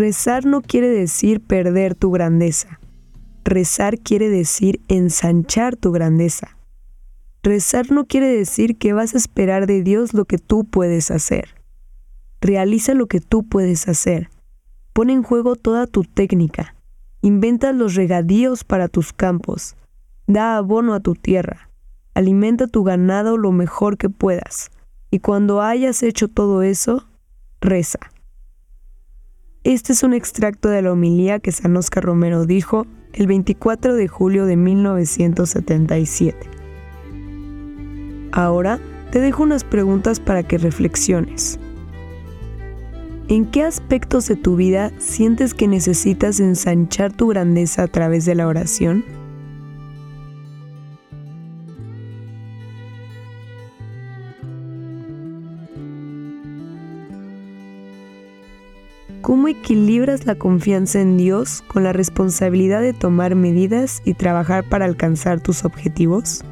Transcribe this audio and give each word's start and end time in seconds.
Rezar 0.00 0.46
no 0.46 0.62
quiere 0.62 0.88
decir 0.88 1.42
perder 1.42 1.94
tu 1.94 2.10
grandeza. 2.10 2.80
Rezar 3.44 3.98
quiere 3.98 4.30
decir 4.30 4.80
ensanchar 4.88 5.76
tu 5.76 5.92
grandeza. 5.92 6.56
Rezar 7.42 7.92
no 7.92 8.06
quiere 8.06 8.28
decir 8.28 8.78
que 8.78 8.94
vas 8.94 9.12
a 9.12 9.18
esperar 9.18 9.66
de 9.66 9.82
Dios 9.82 10.14
lo 10.14 10.24
que 10.24 10.38
tú 10.38 10.64
puedes 10.64 11.10
hacer. 11.10 11.50
Realiza 12.40 12.94
lo 12.94 13.08
que 13.08 13.20
tú 13.20 13.42
puedes 13.42 13.88
hacer. 13.88 14.30
Pon 14.94 15.10
en 15.10 15.22
juego 15.22 15.54
toda 15.54 15.86
tu 15.86 16.04
técnica. 16.04 16.74
Inventa 17.20 17.74
los 17.74 17.94
regadíos 17.94 18.64
para 18.64 18.88
tus 18.88 19.12
campos. 19.12 19.76
Da 20.26 20.56
abono 20.56 20.94
a 20.94 21.00
tu 21.00 21.14
tierra. 21.14 21.68
Alimenta 22.14 22.68
tu 22.68 22.84
ganado 22.84 23.36
lo 23.36 23.52
mejor 23.52 23.98
que 23.98 24.08
puedas. 24.08 24.70
Y 25.10 25.18
cuando 25.18 25.60
hayas 25.60 26.02
hecho 26.02 26.28
todo 26.28 26.62
eso, 26.62 27.06
reza. 27.60 27.98
Este 29.62 29.92
es 29.92 30.02
un 30.02 30.14
extracto 30.14 30.70
de 30.70 30.80
la 30.80 30.90
homilía 30.90 31.38
que 31.38 31.52
San 31.52 31.76
Oscar 31.76 32.02
Romero 32.02 32.46
dijo 32.46 32.86
el 33.12 33.26
24 33.26 33.94
de 33.94 34.08
julio 34.08 34.46
de 34.46 34.56
1977. 34.56 36.48
Ahora 38.32 38.80
te 39.12 39.20
dejo 39.20 39.42
unas 39.42 39.64
preguntas 39.64 40.18
para 40.18 40.44
que 40.44 40.56
reflexiones. 40.56 41.60
¿En 43.28 43.44
qué 43.44 43.62
aspectos 43.62 44.26
de 44.28 44.36
tu 44.36 44.56
vida 44.56 44.92
sientes 44.96 45.52
que 45.52 45.68
necesitas 45.68 46.40
ensanchar 46.40 47.12
tu 47.12 47.28
grandeza 47.28 47.82
a 47.82 47.88
través 47.88 48.24
de 48.24 48.36
la 48.36 48.46
oración? 48.46 49.04
¿Cómo 59.22 59.48
equilibras 59.48 60.24
la 60.24 60.36
confianza 60.36 60.98
en 60.98 61.18
Dios 61.18 61.62
con 61.68 61.84
la 61.84 61.92
responsabilidad 61.92 62.80
de 62.80 62.94
tomar 62.94 63.34
medidas 63.34 64.00
y 64.06 64.14
trabajar 64.14 64.66
para 64.66 64.86
alcanzar 64.86 65.42
tus 65.42 65.66
objetivos? 65.66 66.42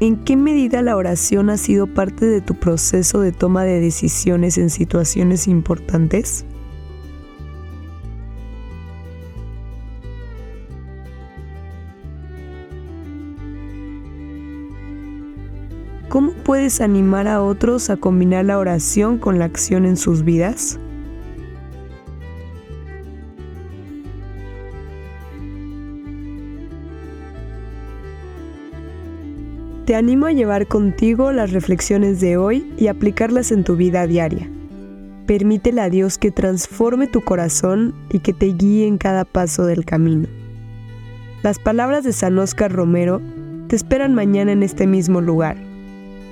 ¿En 0.00 0.22
qué 0.24 0.36
medida 0.36 0.82
la 0.82 0.96
oración 0.96 1.48
ha 1.48 1.56
sido 1.56 1.86
parte 1.86 2.26
de 2.26 2.42
tu 2.42 2.54
proceso 2.54 3.20
de 3.20 3.32
toma 3.32 3.64
de 3.64 3.80
decisiones 3.80 4.58
en 4.58 4.68
situaciones 4.68 5.48
importantes? 5.48 6.44
¿Cómo 16.08 16.32
puedes 16.32 16.80
animar 16.80 17.28
a 17.28 17.42
otros 17.42 17.90
a 17.90 17.98
combinar 17.98 18.46
la 18.46 18.58
oración 18.58 19.18
con 19.18 19.38
la 19.38 19.44
acción 19.44 19.84
en 19.84 19.98
sus 19.98 20.24
vidas? 20.24 20.80
Te 29.84 29.94
animo 29.94 30.26
a 30.26 30.32
llevar 30.32 30.66
contigo 30.66 31.30
las 31.32 31.52
reflexiones 31.52 32.20
de 32.20 32.38
hoy 32.38 32.72
y 32.78 32.86
aplicarlas 32.86 33.52
en 33.52 33.64
tu 33.64 33.76
vida 33.76 34.06
diaria. 34.06 34.50
Permítele 35.26 35.82
a 35.82 35.90
Dios 35.90 36.16
que 36.16 36.30
transforme 36.30 37.06
tu 37.06 37.20
corazón 37.20 37.94
y 38.10 38.20
que 38.20 38.32
te 38.32 38.46
guíe 38.46 38.86
en 38.86 38.96
cada 38.96 39.26
paso 39.26 39.66
del 39.66 39.84
camino. 39.84 40.26
Las 41.42 41.58
palabras 41.58 42.04
de 42.04 42.14
San 42.14 42.38
Oscar 42.38 42.72
Romero 42.72 43.20
te 43.68 43.76
esperan 43.76 44.14
mañana 44.14 44.52
en 44.52 44.62
este 44.62 44.86
mismo 44.86 45.20
lugar. 45.20 45.67